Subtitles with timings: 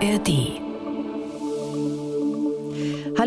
[0.00, 0.67] ARD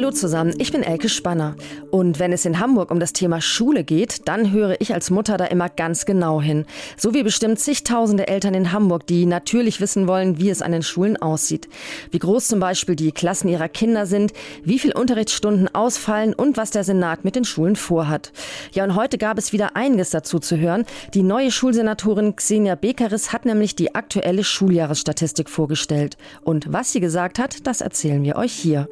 [0.02, 1.56] Hallo zusammen, ich bin Elke Spanner.
[1.92, 5.38] Und wenn es in Hamburg um das Thema Schule geht, dann höre ich als Mutter
[5.38, 6.66] da immer ganz genau hin.
[6.98, 10.82] So wie bestimmt zigtausende Eltern in Hamburg, die natürlich wissen wollen, wie es an den
[10.82, 11.70] Schulen aussieht.
[12.10, 14.34] Wie groß zum Beispiel die Klassen ihrer Kinder sind,
[14.64, 18.32] wie viel Unterrichtsstunden ausfallen und was der Senat mit den Schulen vorhat.
[18.72, 20.84] Ja, und heute gab es wieder einiges dazu zu hören.
[21.14, 26.18] Die neue Schulsenatorin Xenia Bekeris hat nämlich die aktuelle Schuljahresstatistik vorgestellt.
[26.44, 28.90] Und was sie gesagt hat, das erzählen wir euch hier.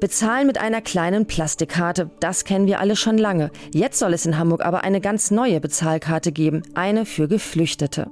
[0.00, 3.50] Bezahlt Zahlen mit einer kleinen Plastikkarte, das kennen wir alle schon lange.
[3.74, 8.06] Jetzt soll es in Hamburg aber eine ganz neue Bezahlkarte geben, eine für Geflüchtete.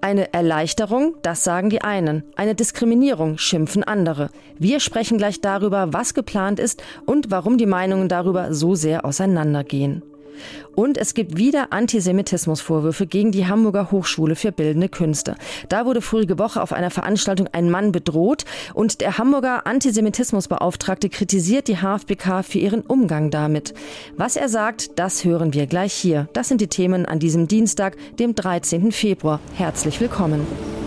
[0.00, 2.22] Eine Erleichterung, das sagen die einen.
[2.36, 4.30] Eine Diskriminierung schimpfen andere.
[4.60, 10.04] Wir sprechen gleich darüber, was geplant ist und warum die Meinungen darüber so sehr auseinandergehen.
[10.74, 15.36] Und es gibt wieder Antisemitismusvorwürfe gegen die Hamburger Hochschule für Bildende Künste.
[15.68, 18.44] Da wurde vorige Woche auf einer Veranstaltung ein Mann bedroht
[18.74, 23.74] und der Hamburger Antisemitismusbeauftragte kritisiert die HFBK für ihren Umgang damit.
[24.16, 26.28] Was er sagt, das hören wir gleich hier.
[26.32, 28.92] Das sind die Themen an diesem Dienstag, dem 13.
[28.92, 29.40] Februar.
[29.54, 30.46] Herzlich willkommen.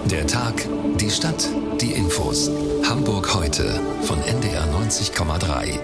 [0.10, 0.68] Der Tag,
[1.00, 1.50] die Stadt,
[1.82, 2.50] die Infos.
[2.88, 5.80] Hamburg heute von NDR 90,3.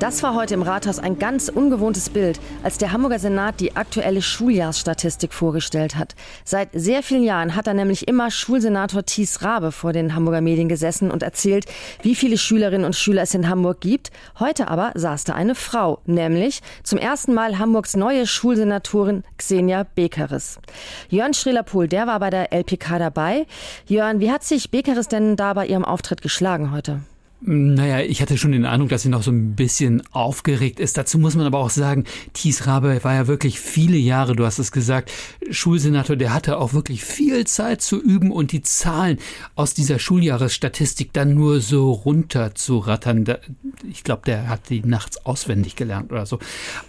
[0.00, 4.22] Das war heute im Rathaus ein ganz ungewohntes Bild, als der Hamburger Senat die aktuelle
[4.22, 6.14] Schuljahrsstatistik vorgestellt hat.
[6.42, 10.70] Seit sehr vielen Jahren hat da nämlich immer Schulsenator Thies Rabe vor den Hamburger Medien
[10.70, 11.66] gesessen und erzählt,
[12.00, 14.10] wie viele Schülerinnen und Schüler es in Hamburg gibt.
[14.38, 20.60] Heute aber saß da eine Frau, nämlich zum ersten Mal Hamburgs neue Schulsenatorin Xenia Bekeris.
[21.10, 23.46] Jörn Schreler-Pohl, der war bei der LPK dabei.
[23.84, 27.02] Jörn, wie hat sich Bekeris denn da bei ihrem Auftritt geschlagen heute?
[27.42, 30.98] Naja, ich hatte schon den Eindruck, dass sie noch so ein bisschen aufgeregt ist.
[30.98, 34.58] Dazu muss man aber auch sagen, Thies Rabe war ja wirklich viele Jahre, du hast
[34.58, 35.10] es gesagt,
[35.50, 39.16] Schulsenator, der hatte auch wirklich viel Zeit zu üben und die Zahlen
[39.54, 43.24] aus dieser Schuljahresstatistik dann nur so runter zu rattern.
[43.90, 46.40] Ich glaube, der hat die nachts auswendig gelernt oder so.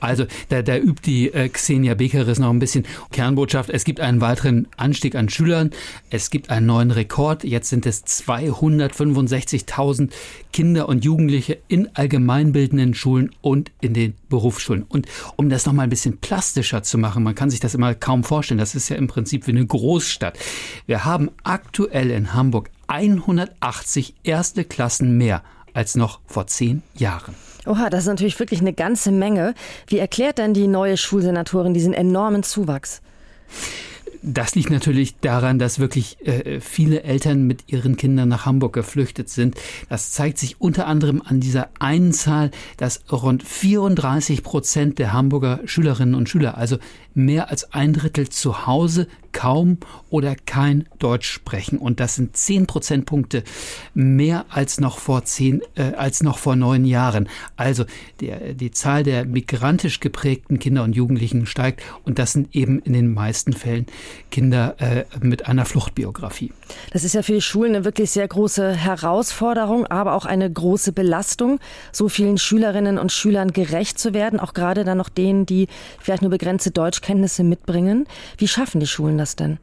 [0.01, 2.85] Also da, da übt die äh, Xenia Bekeris noch ein bisschen.
[3.13, 5.71] Kernbotschaft, es gibt einen weiteren Anstieg an Schülern,
[6.09, 10.09] es gibt einen neuen Rekord, jetzt sind es 265.000
[10.51, 14.83] Kinder und Jugendliche in allgemeinbildenden Schulen und in den Berufsschulen.
[14.83, 17.93] Und um das noch mal ein bisschen plastischer zu machen, man kann sich das immer
[17.95, 20.37] kaum vorstellen, das ist ja im Prinzip wie eine Großstadt.
[20.85, 27.35] Wir haben aktuell in Hamburg 180 erste Klassen mehr als noch vor zehn Jahren.
[27.65, 29.53] Oha, das ist natürlich wirklich eine ganze Menge.
[29.87, 33.01] Wie erklärt denn die neue Schulsenatorin diesen enormen Zuwachs?
[34.23, 39.29] Das liegt natürlich daran, dass wirklich äh, viele Eltern mit ihren Kindern nach Hamburg geflüchtet
[39.29, 39.55] sind.
[39.89, 45.61] Das zeigt sich unter anderem an dieser einen Zahl, dass rund 34 Prozent der Hamburger
[45.65, 46.77] Schülerinnen und Schüler, also
[47.15, 49.77] mehr als ein Drittel zu Hause kaum
[50.09, 51.77] oder kein Deutsch sprechen.
[51.77, 53.43] Und das sind zehn Prozentpunkte
[53.93, 57.29] mehr als noch vor zehn, äh, als noch vor neun Jahren.
[57.55, 57.85] Also
[58.19, 61.81] der, die Zahl der migrantisch geprägten Kinder und Jugendlichen steigt.
[62.05, 63.85] Und das sind eben in den meisten Fällen
[64.29, 66.51] Kinder äh, mit einer Fluchtbiografie.
[66.91, 70.91] Das ist ja für die Schulen eine wirklich sehr große Herausforderung, aber auch eine große
[70.91, 71.59] Belastung,
[71.91, 75.67] so vielen Schülerinnen und Schülern gerecht zu werden, auch gerade dann noch denen, die
[75.99, 78.07] vielleicht nur begrenzte Deutschkenntnisse mitbringen.
[78.37, 79.59] Wie schaffen die Schulen das denn?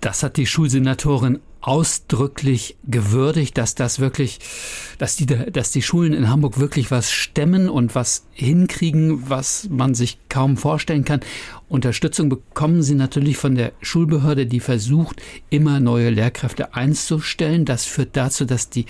[0.00, 4.38] Das hat die Schulsenatorin ausdrücklich gewürdigt, dass das wirklich,
[4.98, 9.94] dass die, dass die Schulen in Hamburg wirklich was stemmen und was hinkriegen, was man
[9.94, 11.20] sich kaum vorstellen kann.
[11.68, 15.20] Unterstützung bekommen sie natürlich von der Schulbehörde, die versucht,
[15.50, 17.66] immer neue Lehrkräfte einzustellen.
[17.66, 18.86] Das führt dazu, dass die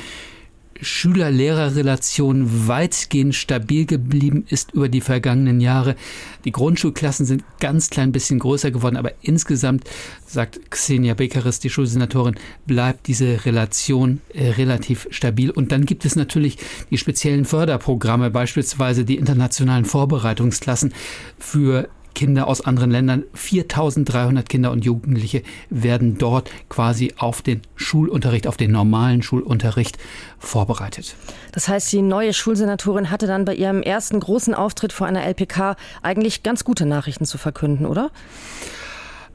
[0.82, 5.96] Schüler-Lehrer-Relation weitgehend stabil geblieben ist über die vergangenen Jahre.
[6.44, 9.84] Die Grundschulklassen sind ganz klein bisschen größer geworden, aber insgesamt,
[10.26, 12.36] sagt Xenia Bekeris, die Schulsenatorin,
[12.66, 15.50] bleibt diese Relation äh, relativ stabil.
[15.50, 16.58] Und dann gibt es natürlich
[16.90, 20.94] die speziellen Förderprogramme, beispielsweise die internationalen Vorbereitungsklassen
[21.38, 23.24] für Kinder aus anderen Ländern.
[23.34, 29.98] 4300 Kinder und Jugendliche werden dort quasi auf den Schulunterricht, auf den normalen Schulunterricht
[30.38, 31.16] vorbereitet.
[31.52, 35.76] Das heißt, die neue Schulsenatorin hatte dann bei ihrem ersten großen Auftritt vor einer LPK
[36.02, 38.10] eigentlich ganz gute Nachrichten zu verkünden, oder?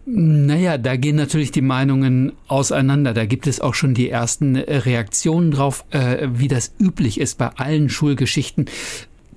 [0.08, 3.14] Naja, da gehen natürlich die Meinungen auseinander.
[3.14, 7.48] Da gibt es auch schon die ersten Reaktionen drauf, äh, wie das üblich ist bei
[7.56, 8.66] allen Schulgeschichten.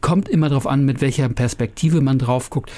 [0.03, 2.71] Kommt immer darauf an, mit welcher Perspektive man drauf guckt.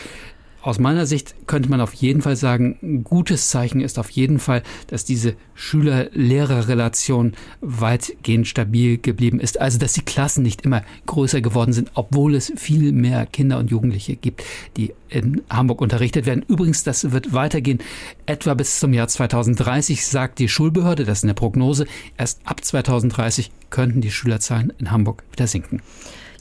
[0.63, 4.39] Aus meiner Sicht könnte man auf jeden Fall sagen, ein gutes Zeichen ist auf jeden
[4.39, 9.61] Fall, dass diese Schüler-Lehrer-Relation weitgehend stabil geblieben ist.
[9.61, 13.71] Also, dass die Klassen nicht immer größer geworden sind, obwohl es viel mehr Kinder und
[13.71, 14.45] Jugendliche gibt,
[14.77, 16.45] die in Hamburg unterrichtet werden.
[16.47, 17.79] Übrigens, das wird weitergehen,
[18.27, 21.87] etwa bis zum Jahr 2030, sagt die Schulbehörde, das ist eine Prognose.
[22.17, 25.81] Erst ab 2030 könnten die Schülerzahlen in Hamburg wieder sinken.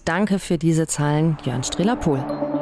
[0.05, 2.58] Danke für diese Zahlen, Jörn Strehler-Pohl.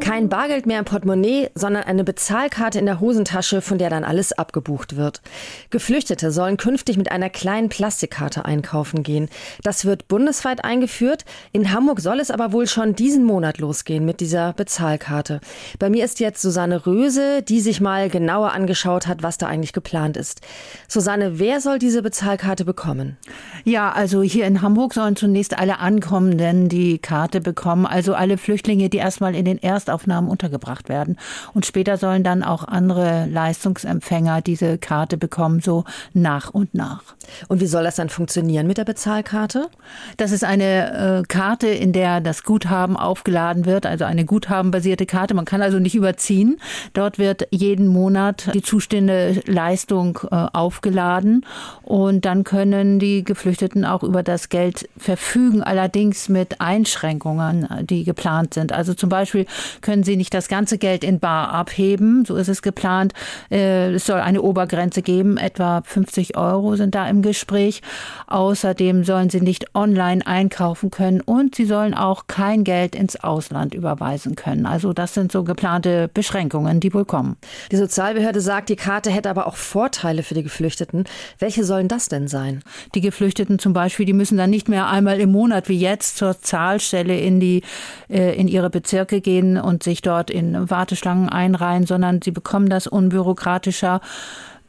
[0.00, 4.32] Kein Bargeld mehr im Portemonnaie, sondern eine Bezahlkarte in der Hosentasche, von der dann alles
[4.32, 5.22] abgebucht wird.
[5.70, 9.28] Geflüchtete sollen künftig mit einer kleinen Plastikkarte einkaufen gehen.
[9.62, 11.24] Das wird bundesweit eingeführt.
[11.52, 15.40] In Hamburg soll es aber wohl schon diesen Monat losgehen mit dieser Bezahlkarte.
[15.78, 19.72] Bei mir ist jetzt Susanne Röse, die sich mal genauer angeschaut hat, was da eigentlich
[19.72, 20.42] geplant ist.
[20.86, 23.16] Susanne, wer soll diese Bezahlkarte bekommen?
[23.64, 28.90] Ja, also hier in Hamburg sollen zunächst alle Ankommenden die Karte bekommen, also alle Flüchtlinge,
[28.90, 31.18] die erstmal in den Erst Erstaufnahmen untergebracht werden.
[31.52, 35.84] Und später sollen dann auch andere Leistungsempfänger diese Karte bekommen, so
[36.14, 37.02] nach und nach.
[37.48, 39.68] Und wie soll das dann funktionieren mit der Bezahlkarte?
[40.16, 45.34] Das ist eine äh, Karte, in der das Guthaben aufgeladen wird, also eine guthabenbasierte Karte.
[45.34, 46.58] Man kann also nicht überziehen.
[46.94, 51.44] Dort wird jeden Monat die zustehende Leistung äh, aufgeladen
[51.82, 58.54] und dann können die Geflüchteten auch über das Geld verfügen, allerdings mit Einschränkungen, die geplant
[58.54, 58.72] sind.
[58.72, 59.46] Also zum Beispiel
[59.80, 62.24] können sie nicht das ganze Geld in Bar abheben.
[62.24, 63.12] So ist es geplant.
[63.50, 65.36] Äh, es soll eine Obergrenze geben.
[65.36, 67.82] Etwa 50 Euro sind da im Gespräch.
[68.26, 73.74] Außerdem sollen sie nicht online einkaufen können und sie sollen auch kein Geld ins Ausland
[73.74, 74.66] überweisen können.
[74.66, 77.36] Also das sind so geplante Beschränkungen, die wohl kommen.
[77.70, 81.04] Die Sozialbehörde sagt, die Karte hätte aber auch Vorteile für die Geflüchteten.
[81.38, 82.62] Welche sollen das denn sein?
[82.94, 86.40] Die Geflüchteten zum Beispiel, die müssen dann nicht mehr einmal im Monat wie jetzt zur
[86.40, 87.62] Zahlstelle in die
[88.08, 92.86] äh, in ihre Bezirke gehen und sich dort in Warteschlangen einreihen, sondern sie bekommen das
[92.86, 94.00] unbürokratischer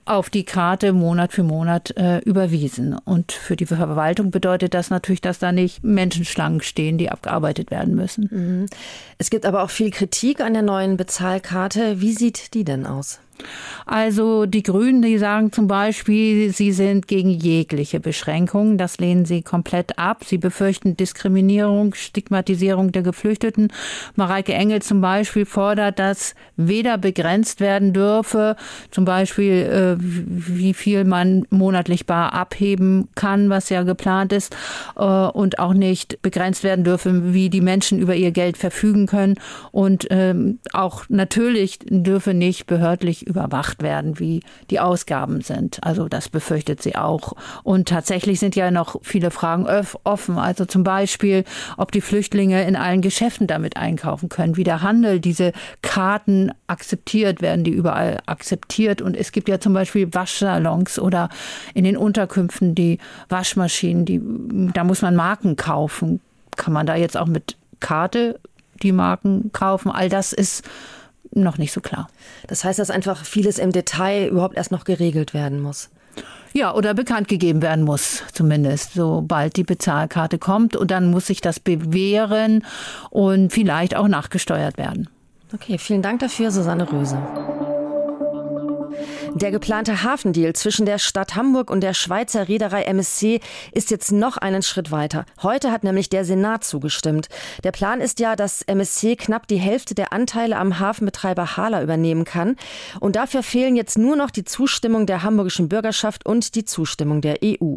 [0.06, 2.96] auf die Karte Monat für Monat äh, überwiesen.
[3.06, 7.96] Und für die Verwaltung bedeutet das natürlich, dass da nicht Menschenschlangen stehen, die abgearbeitet werden
[7.96, 8.30] müssen.
[8.32, 8.66] Mhm.
[9.18, 12.02] Es gibt aber auch viel Kritik an der neuen Bezahlkarte.
[12.02, 13.20] Wie sieht die denn aus?
[13.86, 18.78] Also die Grünen, die sagen zum Beispiel, sie sind gegen jegliche Beschränkungen.
[18.78, 20.24] Das lehnen sie komplett ab.
[20.26, 23.72] Sie befürchten Diskriminierung, Stigmatisierung der Geflüchteten.
[24.16, 28.56] Mareike Engel zum Beispiel fordert, dass weder begrenzt werden dürfe,
[28.90, 34.56] zum Beispiel äh, wie viel man monatlich bar abheben kann, was ja geplant ist,
[34.96, 39.36] äh, und auch nicht begrenzt werden dürfe, wie die Menschen über ihr Geld verfügen können.
[39.72, 45.80] Und ähm, auch natürlich dürfe nicht behördlich überwacht werden, wie die Ausgaben sind.
[45.84, 47.34] Also das befürchtet sie auch.
[47.64, 49.68] Und tatsächlich sind ja noch viele Fragen
[50.04, 50.38] offen.
[50.38, 51.44] Also zum Beispiel,
[51.78, 55.52] ob die Flüchtlinge in allen Geschäften damit einkaufen können, wie der Handel diese
[55.82, 59.02] Karten akzeptiert, werden die überall akzeptiert.
[59.02, 61.30] Und es gibt ja zum Beispiel Waschsalons oder
[61.74, 63.00] in den Unterkünften die
[63.30, 64.22] Waschmaschinen, die,
[64.74, 66.22] da muss man Marken kaufen.
[66.56, 68.40] Kann man da jetzt auch mit Karte
[68.82, 69.92] die Marken kaufen?
[69.92, 70.64] All das ist
[71.44, 72.10] noch nicht so klar.
[72.48, 75.90] Das heißt, dass einfach vieles im Detail überhaupt erst noch geregelt werden muss.
[76.54, 80.78] Ja, oder bekannt gegeben werden muss, zumindest, sobald die Bezahlkarte kommt.
[80.78, 82.64] Und dann muss sich das bewähren
[83.10, 85.10] und vielleicht auch nachgesteuert werden.
[85.54, 87.18] Okay, vielen Dank dafür, Susanne Röse.
[89.36, 93.42] Der geplante Hafendeal zwischen der Stadt Hamburg und der Schweizer Reederei MSC
[93.74, 95.26] ist jetzt noch einen Schritt weiter.
[95.44, 97.28] Heute hat nämlich der Senat zugestimmt.
[97.66, 102.24] Der Plan ist ja, dass MSC knapp die Hälfte der Anteile am Hafenbetreiber Hala übernehmen
[102.24, 102.56] kann.
[103.02, 107.40] Und dafür fehlen jetzt nur noch die Zustimmung der hamburgischen Bürgerschaft und die Zustimmung der
[107.44, 107.76] EU.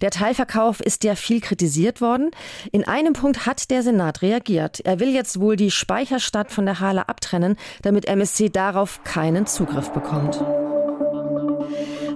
[0.00, 2.32] Der Teilverkauf ist ja viel kritisiert worden.
[2.72, 4.80] In einem Punkt hat der Senat reagiert.
[4.80, 9.92] Er will jetzt wohl die Speicherstadt von der Hala abtrennen, damit MSC darauf keinen Zugriff
[9.92, 10.42] bekommt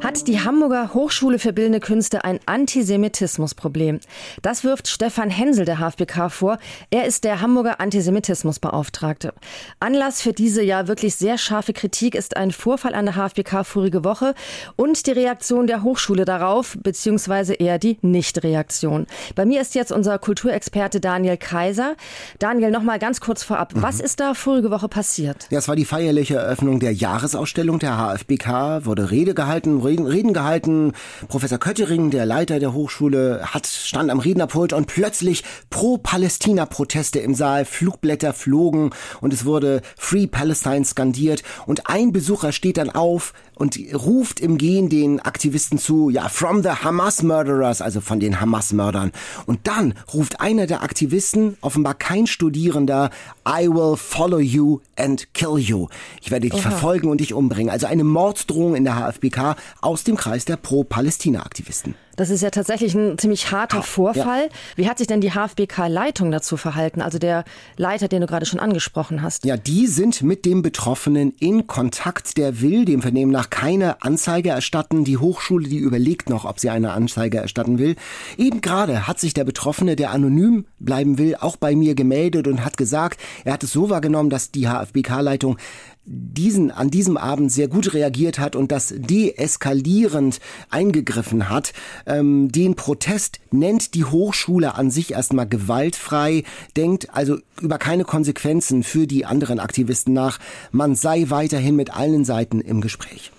[0.03, 4.01] hat die Hamburger Hochschule für Bildende Künste ein Antisemitismusproblem.
[4.43, 6.59] Das wirft Stefan Hensel der HFBK vor.
[6.91, 9.33] Er ist der Hamburger Antisemitismusbeauftragte.
[9.79, 14.03] Anlass für diese ja wirklich sehr scharfe Kritik ist ein Vorfall an der HFBK vorige
[14.03, 14.35] Woche
[14.75, 19.07] und die Reaktion der Hochschule darauf, beziehungsweise eher die Nichtreaktion.
[19.37, 21.95] Bei mir ist jetzt unser Kulturexperte Daniel Kaiser.
[22.41, 23.77] Daniel, noch mal ganz kurz vorab.
[23.77, 23.83] Mhm.
[23.83, 25.47] Was ist da vorige Woche passiert?
[25.51, 30.93] Ja, es war die feierliche Eröffnung der Jahresausstellung der HFBK, wurde Rede gehalten, Reden gehalten.
[31.29, 37.65] Professor Köttering, der Leiter der Hochschule, hat stand am Rednerpult und plötzlich Pro-Palästina-Proteste im Saal,
[37.65, 43.33] Flugblätter flogen und es wurde Free Palestine skandiert und ein Besucher steht dann auf,
[43.63, 48.41] und ruft im Gehen den Aktivisten zu, ja, from the Hamas Murderers, also von den
[48.41, 49.13] Hamas-Mördern.
[49.47, 53.11] Und dann ruft einer der Aktivisten, offenbar kein Studierender,
[53.47, 55.87] I will follow you and kill you.
[56.21, 56.71] Ich werde dich Oha.
[56.71, 57.71] verfolgen und dich umbringen.
[57.71, 61.95] Also eine Morddrohung in der HFBK aus dem Kreis der Pro-Palästina-Aktivisten.
[62.17, 64.45] Das ist ja tatsächlich ein ziemlich harter Vorfall.
[64.45, 64.77] Ja.
[64.77, 67.01] Wie hat sich denn die HFBK-Leitung dazu verhalten?
[67.01, 67.45] Also der
[67.77, 69.45] Leiter, den du gerade schon angesprochen hast.
[69.45, 72.37] Ja, die sind mit dem Betroffenen in Kontakt.
[72.37, 75.05] Der will dem Vernehmen nach keine Anzeige erstatten.
[75.05, 77.97] Die Hochschule, die überlegt noch, ob sie eine Anzeige erstatten will.
[78.37, 82.65] Eben gerade hat sich der Betroffene, der anonym bleiben will, auch bei mir gemeldet und
[82.65, 85.57] hat gesagt, er hat es so wahrgenommen, dass die HFBK-Leitung
[86.05, 91.73] diesen, an diesem Abend sehr gut reagiert hat und das deeskalierend eingegriffen hat.
[92.07, 96.45] Ähm, den Protest nennt die Hochschule an sich erstmal gewaltfrei,
[96.77, 100.39] denkt also über keine Konsequenzen für die anderen Aktivisten nach.
[100.71, 103.33] Man sei weiterhin mit allen Seiten im Gespräch.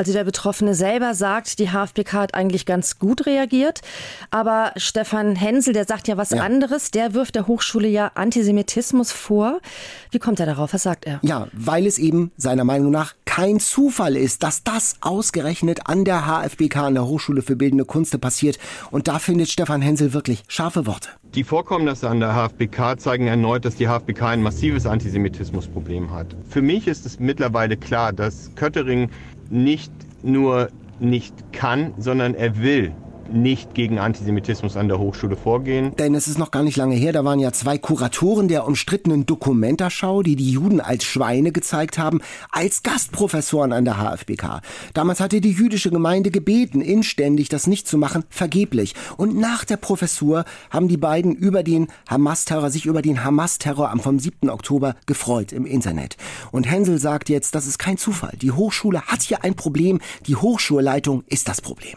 [0.00, 3.82] Also der Betroffene selber sagt, die HFPK hat eigentlich ganz gut reagiert.
[4.30, 6.42] Aber Stefan Hensel, der sagt ja was ja.
[6.42, 6.90] anderes.
[6.90, 9.60] Der wirft der Hochschule ja Antisemitismus vor.
[10.10, 10.72] Wie kommt er darauf?
[10.72, 11.18] Was sagt er?
[11.20, 16.26] Ja, weil es eben seiner Meinung nach kein Zufall ist, dass das ausgerechnet an der
[16.26, 18.58] HFBK, an der Hochschule für Bildende Kunste passiert.
[18.90, 21.10] Und da findet Stefan Hensel wirklich scharfe Worte.
[21.36, 26.34] Die Vorkommnisse an der HFBK zeigen erneut, dass die HFBK ein massives Antisemitismusproblem hat.
[26.48, 29.10] Für mich ist es mittlerweile klar, dass Köttering
[29.48, 29.92] nicht
[30.24, 30.68] nur
[30.98, 32.92] nicht kann, sondern er will
[33.32, 35.94] nicht gegen Antisemitismus an der Hochschule vorgehen.
[35.96, 39.26] Denn es ist noch gar nicht lange her, da waren ja zwei Kuratoren der umstrittenen
[39.26, 42.20] Dokumentarschau, die die Juden als Schweine gezeigt haben,
[42.50, 44.60] als Gastprofessoren an der HFBK.
[44.94, 48.94] Damals hatte die jüdische Gemeinde gebeten, inständig das nicht zu machen, vergeblich.
[49.16, 54.00] Und nach der Professur haben die beiden über den Hamas-Terror, sich über den Hamas-Terror am
[54.00, 54.50] vom 7.
[54.50, 56.16] Oktober gefreut im Internet.
[56.50, 58.36] Und Hensel sagt jetzt, das ist kein Zufall.
[58.40, 61.96] Die Hochschule hat hier ein Problem, die Hochschulleitung ist das Problem.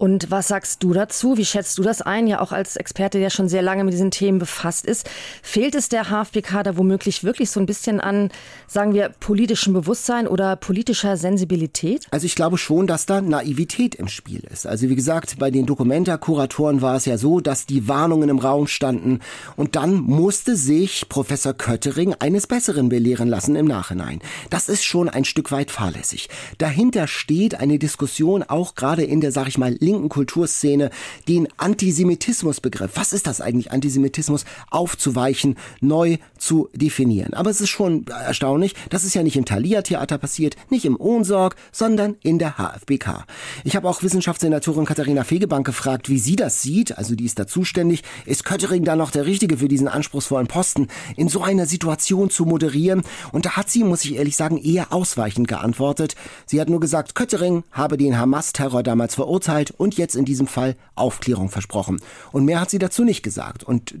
[0.00, 1.36] Und was sagst du dazu?
[1.36, 2.26] Wie schätzt du das ein?
[2.26, 5.06] Ja, auch als Experte, der schon sehr lange mit diesen Themen befasst ist.
[5.42, 8.30] Fehlt es der HFBK da womöglich wirklich so ein bisschen an,
[8.66, 12.06] sagen wir, politischem Bewusstsein oder politischer Sensibilität?
[12.12, 14.66] Also ich glaube schon, dass da Naivität im Spiel ist.
[14.66, 18.68] Also wie gesagt, bei den Dokumenta-Kuratoren war es ja so, dass die Warnungen im Raum
[18.68, 19.20] standen
[19.56, 24.20] und dann musste sich Professor Köttering eines Besseren belehren lassen im Nachhinein.
[24.48, 26.30] Das ist schon ein Stück weit fahrlässig.
[26.56, 30.90] Dahinter steht eine Diskussion auch gerade in der, sag ich mal, linken Kulturszene
[31.26, 37.34] den Antisemitismusbegriff, was ist das eigentlich Antisemitismus, aufzuweichen, neu zu definieren.
[37.34, 41.56] Aber es ist schon erstaunlich, das ist ja nicht im Thalia-Theater passiert, nicht im Ohnsorg,
[41.72, 43.26] sondern in der HFBK.
[43.64, 47.46] Ich habe auch Wissenschaftssenatorin Katharina Fegebank gefragt, wie sie das sieht, also die ist da
[47.46, 48.02] zuständig.
[48.26, 52.44] Ist Köttering da noch der Richtige für diesen anspruchsvollen Posten, in so einer Situation zu
[52.44, 53.02] moderieren?
[53.32, 56.14] Und da hat sie, muss ich ehrlich sagen, eher ausweichend geantwortet.
[56.46, 60.76] Sie hat nur gesagt, Köttering habe den Hamas-Terror damals verurteilt und jetzt in diesem Fall
[60.94, 62.00] Aufklärung versprochen.
[62.32, 63.64] Und mehr hat sie dazu nicht gesagt.
[63.64, 63.94] Und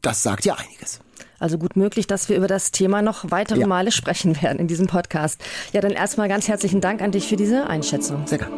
[0.00, 1.00] das sagt ja einiges.
[1.38, 3.66] Also gut möglich, dass wir über das Thema noch weitere ja.
[3.66, 5.40] Male sprechen werden in diesem Podcast.
[5.72, 8.26] Ja, dann erstmal ganz herzlichen Dank an dich für diese Einschätzung.
[8.26, 8.56] Sehr gerne.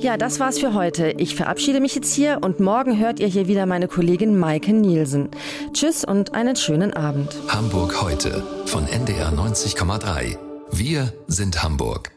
[0.00, 1.10] Ja, das war's für heute.
[1.18, 5.30] Ich verabschiede mich jetzt hier und morgen hört ihr hier wieder meine Kollegin Maike Nielsen.
[5.72, 7.36] Tschüss und einen schönen Abend.
[7.48, 10.38] Hamburg heute von NDR 90,3.
[10.72, 12.12] Wir sind Hamburg.